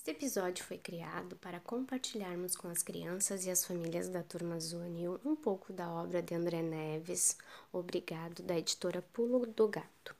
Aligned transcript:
Este 0.00 0.12
episódio 0.12 0.64
foi 0.64 0.78
criado 0.78 1.36
para 1.36 1.60
compartilharmos 1.60 2.56
com 2.56 2.68
as 2.68 2.82
crianças 2.82 3.44
e 3.44 3.50
as 3.50 3.66
famílias 3.66 4.08
da 4.08 4.22
turma 4.22 4.58
Zunil 4.58 5.20
um 5.22 5.36
pouco 5.36 5.74
da 5.74 5.90
obra 5.90 6.22
de 6.22 6.34
André 6.34 6.62
Neves, 6.62 7.36
Obrigado, 7.70 8.42
da 8.42 8.56
editora 8.56 9.04
Pulo 9.12 9.44
do 9.44 9.68
Gato. 9.68 10.16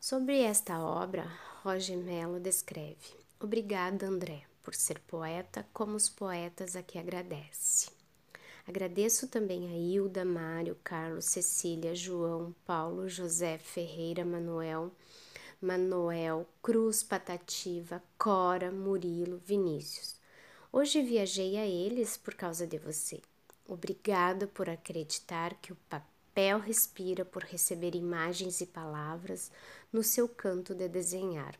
Sobre 0.00 0.40
esta 0.40 0.80
obra, 0.80 1.30
Roger 1.62 1.98
Mello 1.98 2.40
descreve: 2.40 3.12
Obrigada, 3.38 4.06
André, 4.06 4.44
por 4.62 4.74
ser 4.74 4.98
poeta 5.00 5.66
como 5.74 5.94
os 5.94 6.08
poetas 6.08 6.74
a 6.74 6.82
que 6.82 6.98
agradece. 6.98 7.90
Agradeço 8.66 9.28
também 9.28 9.68
a 9.68 9.76
Hilda, 9.76 10.24
Mário, 10.24 10.74
Carlos, 10.82 11.26
Cecília, 11.26 11.94
João, 11.94 12.54
Paulo, 12.64 13.10
José, 13.10 13.58
Ferreira, 13.58 14.24
Manuel, 14.24 14.90
Manoel, 15.60 16.46
Cruz, 16.62 17.02
Patativa, 17.02 18.02
Cora, 18.16 18.70
Murilo, 18.70 19.38
Vinícius. 19.44 20.16
Hoje 20.72 21.02
viajei 21.02 21.58
a 21.58 21.66
eles 21.66 22.16
por 22.16 22.34
causa 22.34 22.66
de 22.66 22.78
você. 22.78 23.20
Obrigada 23.68 24.46
por 24.46 24.70
acreditar 24.70 25.54
que 25.60 25.70
o 25.70 25.76
papel 25.88 26.58
respira 26.58 27.26
por 27.26 27.42
receber 27.44 27.94
imagens 27.94 28.62
e 28.62 28.66
palavras 28.66 29.50
no 29.92 30.02
seu 30.02 30.26
canto 30.26 30.74
de 30.74 30.88
desenhar, 30.88 31.54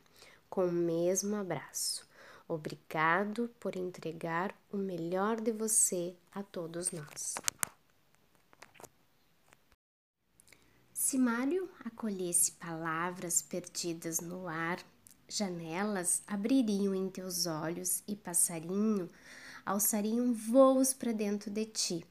com 0.48 0.65
o 0.65 0.73
mesmo 0.73 1.37
abraço. 1.37 2.09
Obrigado 2.48 3.51
por 3.60 3.77
entregar 3.77 4.57
o 4.73 4.79
melhor 4.79 5.41
de 5.41 5.52
você 5.52 6.15
a 6.32 6.43
todos 6.43 6.91
nós. 6.91 7.35
Se 11.10 11.19
Mário 11.19 11.69
acolhesse 11.84 12.52
palavras 12.52 13.42
perdidas 13.42 14.20
no 14.20 14.46
ar, 14.46 14.78
janelas 15.28 16.23
abririam 16.24 16.95
em 16.95 17.10
teus 17.10 17.46
olhos 17.46 18.01
e 18.06 18.14
passarinho 18.14 19.10
alçariam 19.66 20.32
voos 20.32 20.95
para 20.95 21.10
dentro 21.10 21.51
de 21.51 21.66
ti. 21.66 22.07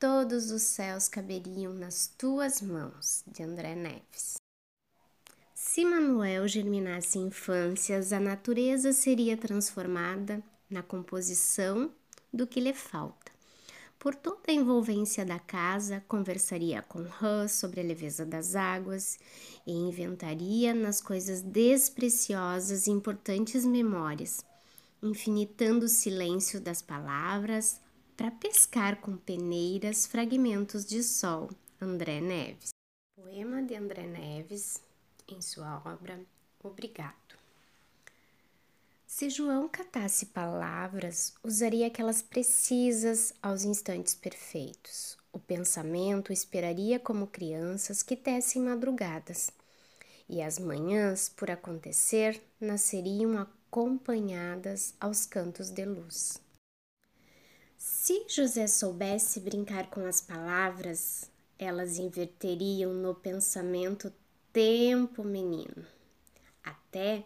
Todos 0.00 0.50
os 0.50 0.62
céus 0.62 1.08
caberiam 1.08 1.74
nas 1.74 2.06
tuas 2.06 2.62
mãos, 2.62 3.22
de 3.26 3.42
André 3.42 3.74
Neves. 3.74 4.38
Se 5.54 5.84
Manuel 5.84 6.48
germinasse 6.48 7.18
infâncias, 7.18 8.14
a 8.14 8.18
natureza 8.18 8.94
seria 8.94 9.36
transformada 9.36 10.42
na 10.70 10.82
composição 10.82 11.92
do 12.32 12.46
que 12.46 12.60
lhe 12.60 12.72
falta. 12.72 13.37
Por 13.98 14.14
toda 14.14 14.42
a 14.48 14.52
envolvência 14.52 15.24
da 15.24 15.40
casa, 15.40 16.04
conversaria 16.06 16.82
com 16.82 17.04
Hã 17.20 17.48
sobre 17.48 17.80
a 17.80 17.84
leveza 17.84 18.24
das 18.24 18.54
águas 18.54 19.18
e 19.66 19.72
inventaria 19.72 20.72
nas 20.72 21.00
coisas 21.00 21.42
despreciosas 21.42 22.86
importantes 22.86 23.64
memórias, 23.66 24.44
infinitando 25.02 25.86
o 25.86 25.88
silêncio 25.88 26.60
das 26.60 26.80
palavras 26.80 27.80
para 28.16 28.30
pescar 28.30 29.00
com 29.00 29.16
peneiras 29.16 30.06
fragmentos 30.06 30.84
de 30.84 31.02
sol. 31.02 31.50
André 31.80 32.20
Neves. 32.20 32.70
Poema 33.16 33.62
de 33.62 33.74
André 33.74 34.06
Neves, 34.06 34.80
em 35.28 35.40
sua 35.40 35.82
obra 35.84 36.20
Obrigado. 36.62 37.38
Se 39.18 39.28
João 39.28 39.68
catasse 39.68 40.26
palavras, 40.26 41.34
usaria 41.42 41.88
aquelas 41.88 42.22
precisas 42.22 43.34
aos 43.42 43.64
instantes 43.64 44.14
perfeitos. 44.14 45.18
O 45.32 45.40
pensamento 45.40 46.32
esperaria 46.32 47.00
como 47.00 47.26
crianças 47.26 48.00
que 48.00 48.14
tecem 48.14 48.62
madrugadas, 48.62 49.50
e 50.28 50.40
as 50.40 50.60
manhãs, 50.60 51.28
por 51.28 51.50
acontecer, 51.50 52.40
nasceriam 52.60 53.36
acompanhadas 53.36 54.94
aos 55.00 55.26
cantos 55.26 55.68
de 55.68 55.84
luz. 55.84 56.40
Se 57.76 58.24
José 58.28 58.68
soubesse 58.68 59.40
brincar 59.40 59.90
com 59.90 60.06
as 60.06 60.20
palavras, 60.20 61.28
elas 61.58 61.98
inverteriam 61.98 62.94
no 62.94 63.16
pensamento 63.16 64.12
tempo 64.52 65.24
menino, 65.24 65.84
até 66.62 67.24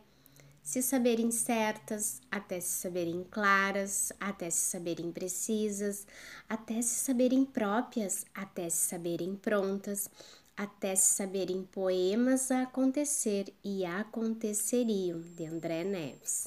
se 0.62 0.80
saberem 0.80 1.30
certas, 1.30 2.20
até 2.30 2.60
se 2.60 2.80
saberem 2.80 3.26
claras, 3.30 4.12
até 4.20 4.48
se 4.48 4.70
saberem 4.70 5.10
precisas, 5.10 6.06
até 6.48 6.80
se 6.80 6.94
saberem 7.04 7.44
próprias, 7.44 8.24
até 8.32 8.70
se 8.70 8.88
saberem 8.88 9.34
prontas, 9.34 10.08
até 10.56 10.94
se 10.94 11.14
saberem 11.14 11.64
poemas 11.64 12.50
a 12.50 12.62
acontecer 12.62 13.52
e 13.64 13.84
aconteceriam, 13.84 15.20
de 15.20 15.46
André 15.46 15.82
Neves. 15.82 16.40